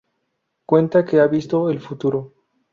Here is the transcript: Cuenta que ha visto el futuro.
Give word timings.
Cuenta 0.65 1.05
que 1.05 1.19
ha 1.19 1.27
visto 1.27 1.69
el 1.69 1.79
futuro. 1.79 2.33